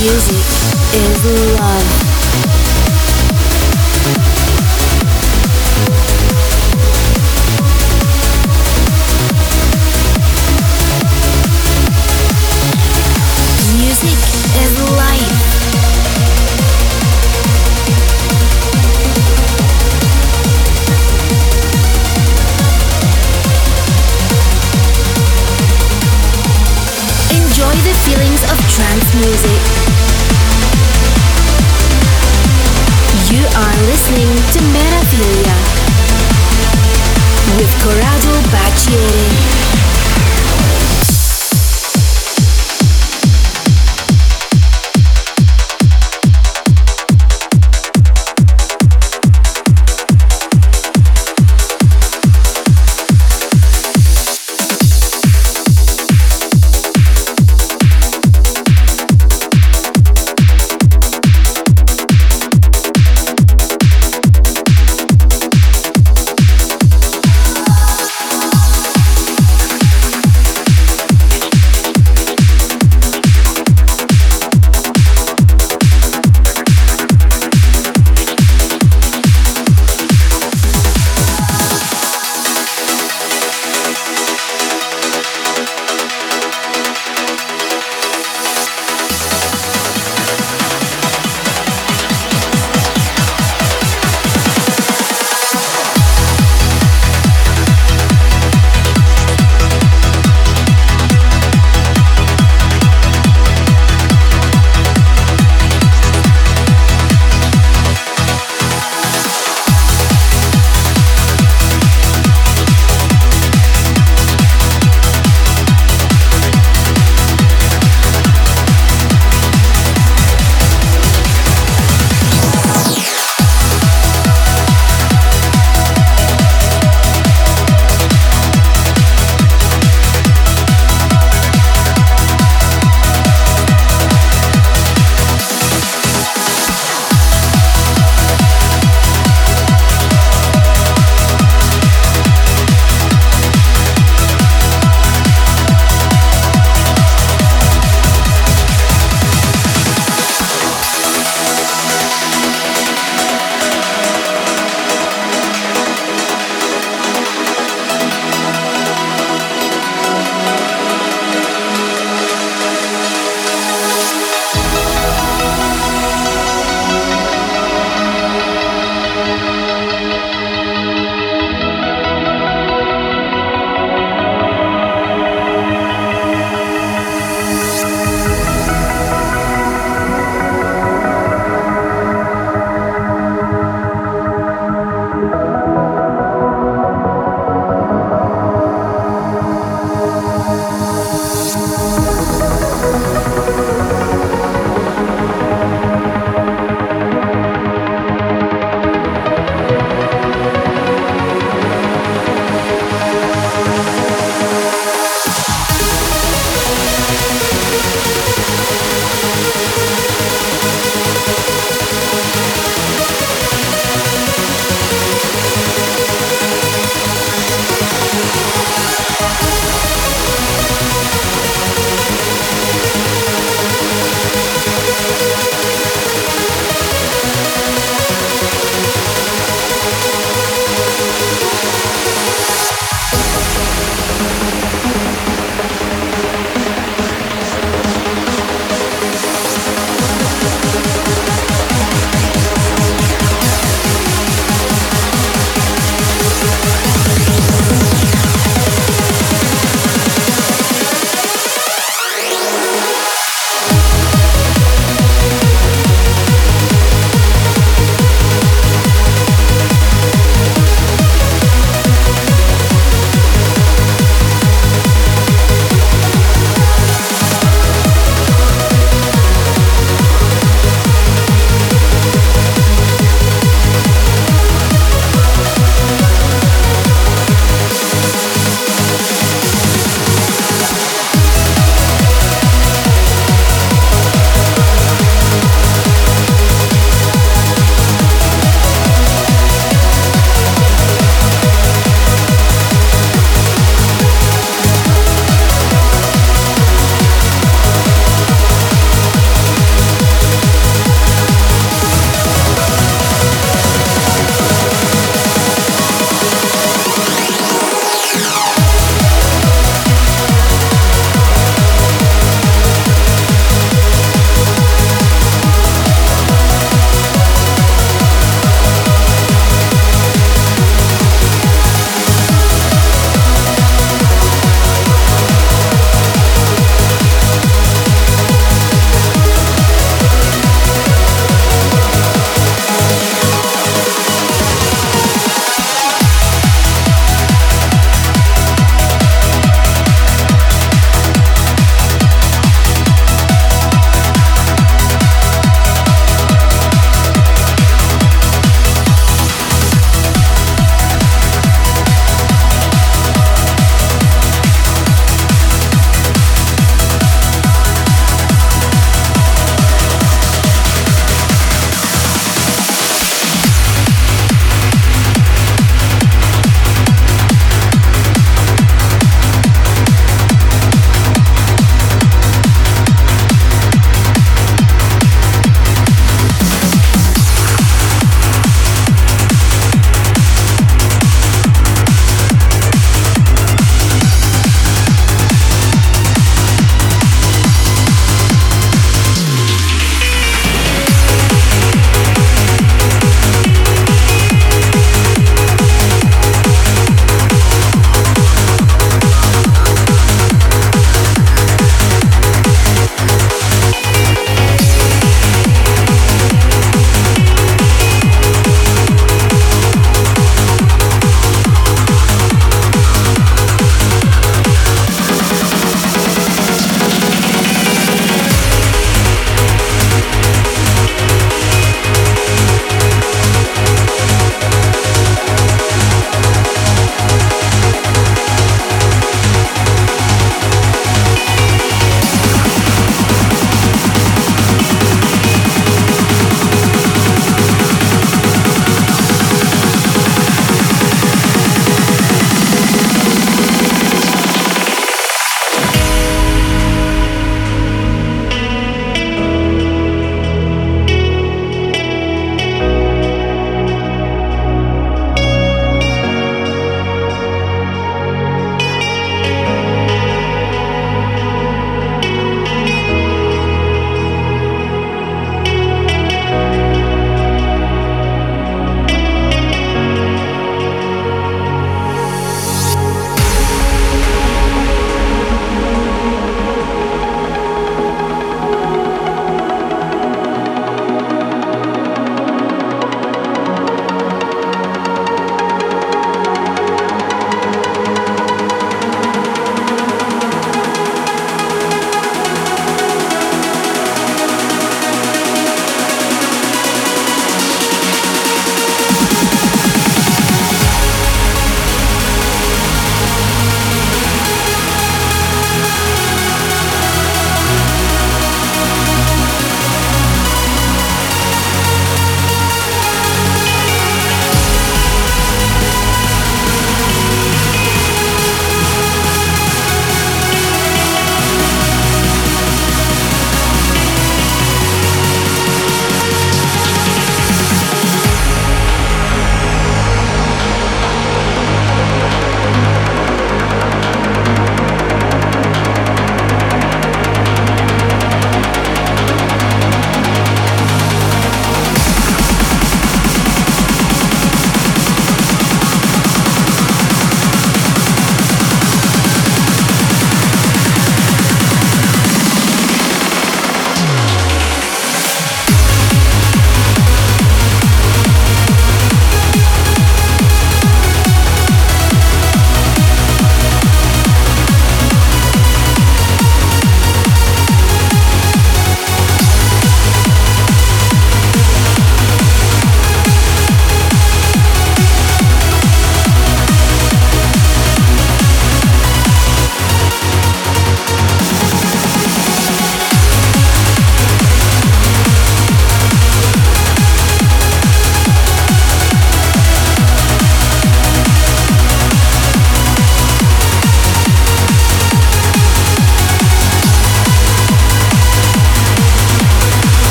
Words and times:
Music 0.00 0.46
is 0.94 1.58
love. 1.60 1.99
trance 28.80 29.14
music. 29.14 29.60
You 33.30 33.44
are 33.44 33.76
listening 33.90 34.32
to 34.52 34.58
Metaphilia 34.72 35.56
with 37.58 37.70
Corrado 37.84 38.34
Baggieri. 38.48 39.39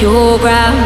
Your 0.00 0.38
ground. 0.38 0.77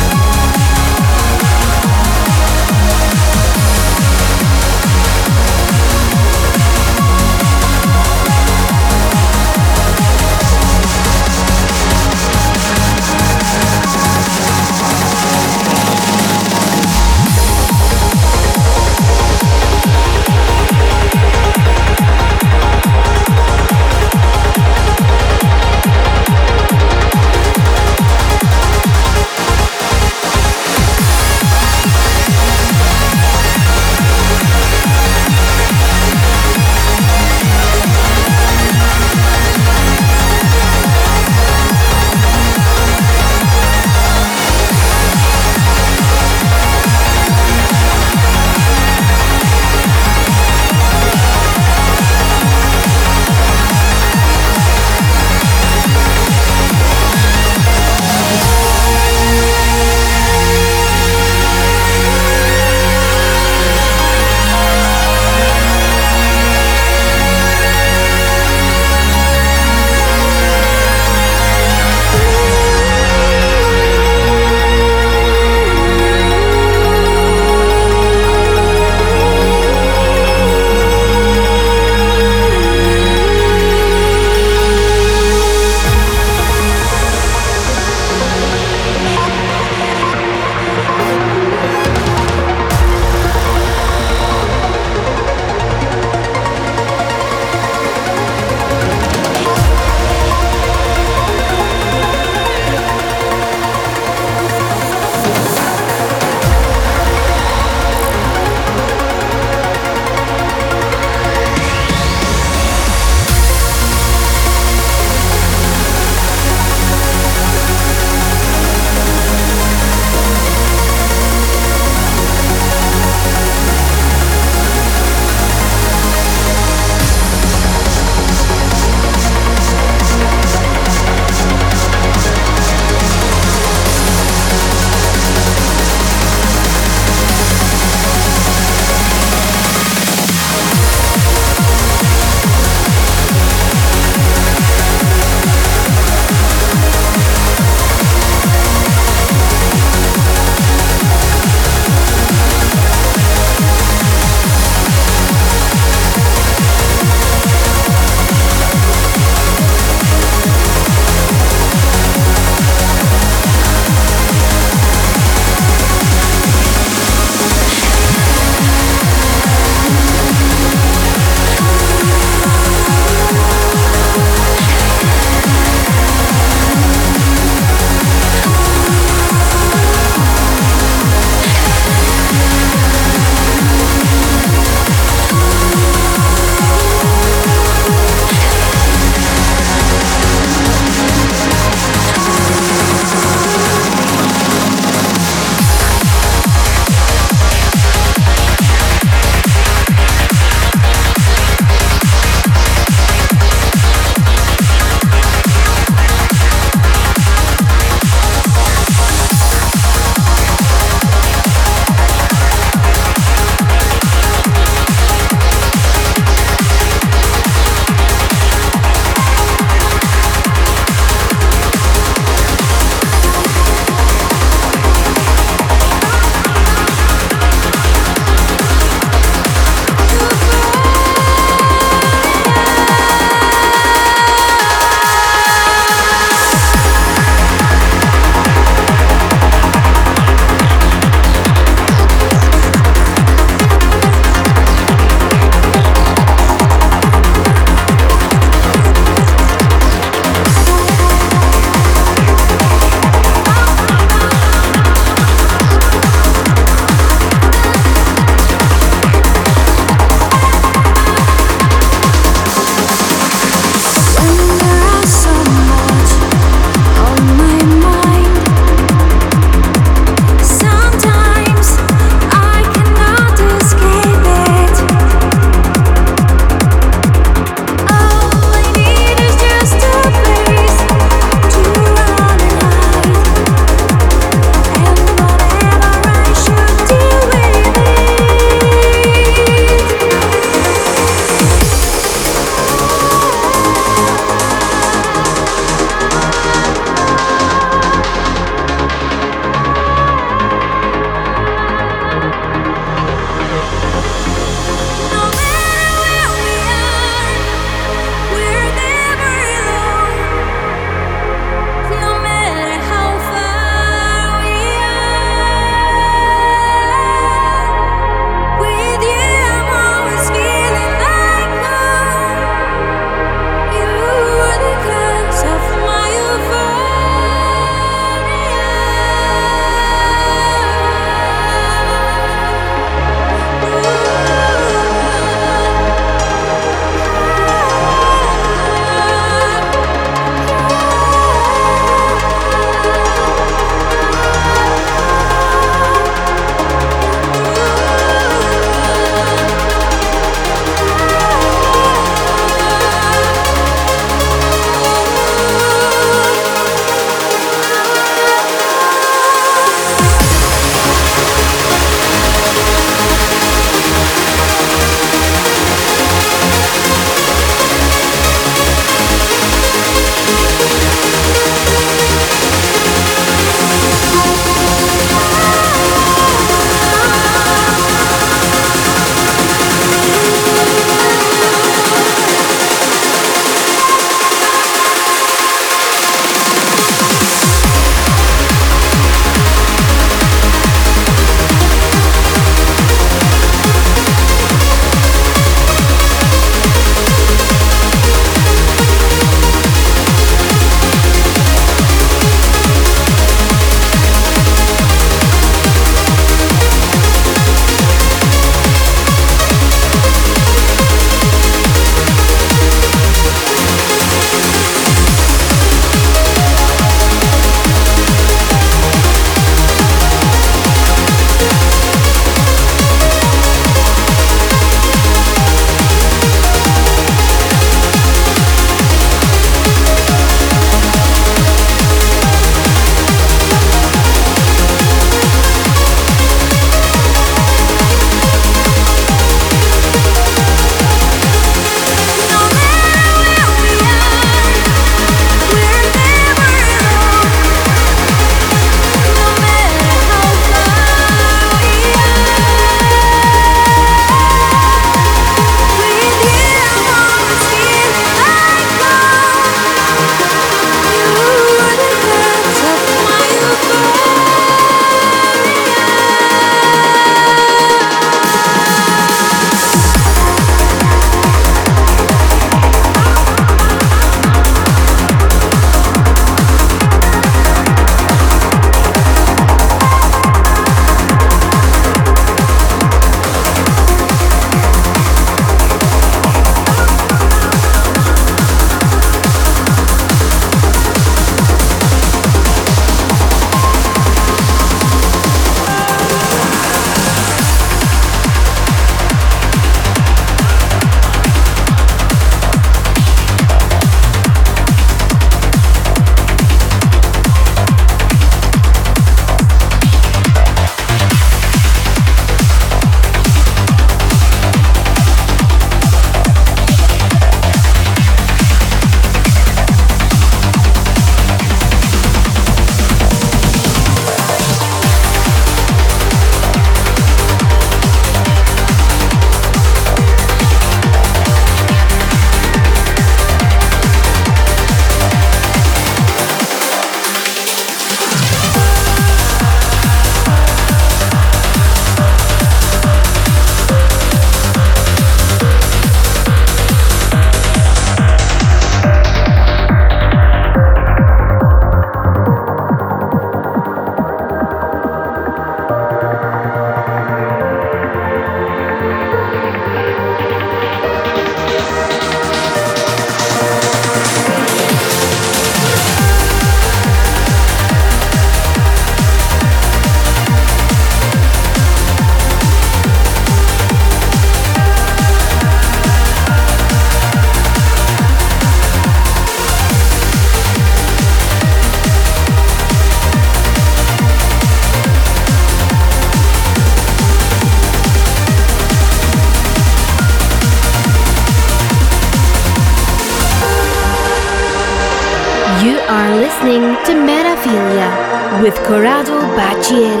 Corrado 598.67 599.19
Baggieri. 599.35 600.00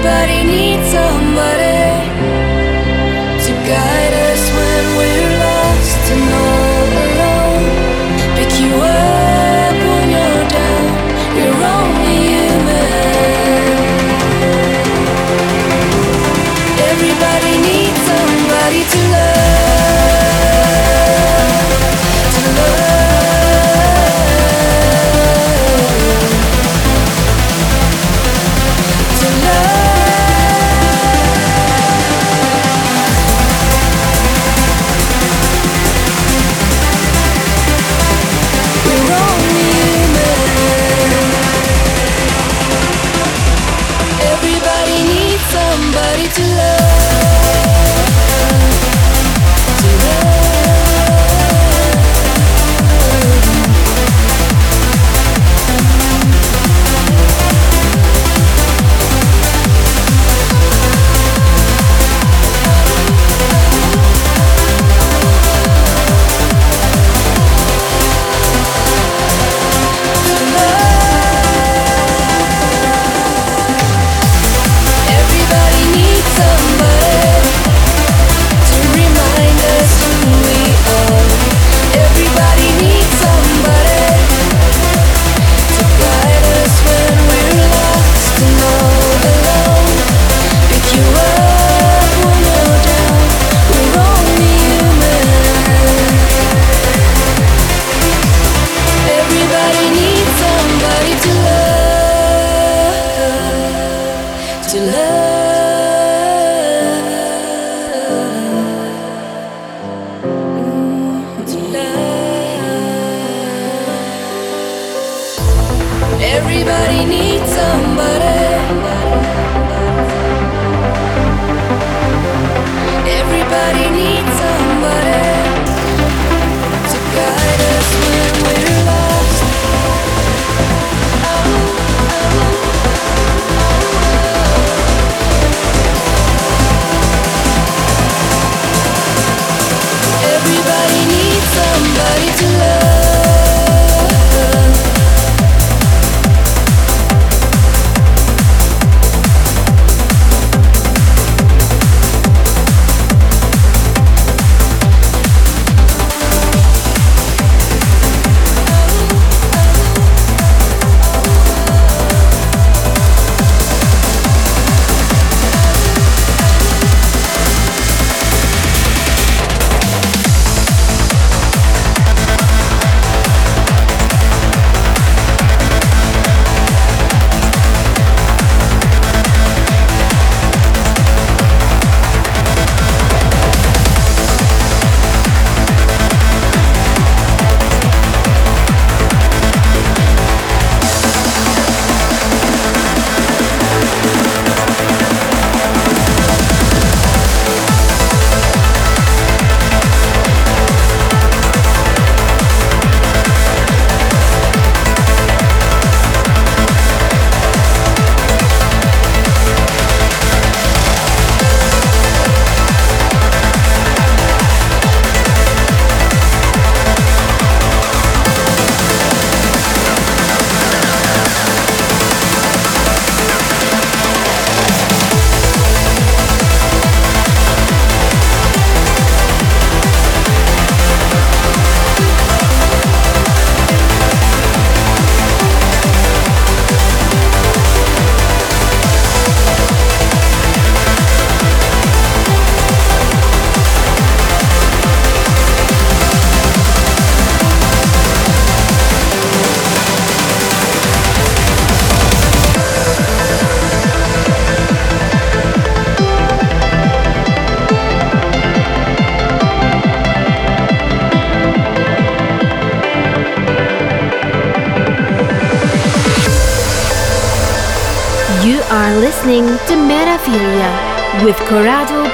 Everybody 0.00 0.44
needs 0.44 0.92
somebody 0.92 1.77
to 46.34 46.42
love. 46.42 47.07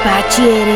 Corrado 0.05 0.74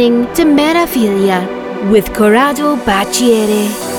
listening 0.00 0.34
to 0.34 0.44
Metafilia 0.44 1.46
with 1.90 2.14
Corrado 2.14 2.76
Baggieri. 2.76 3.89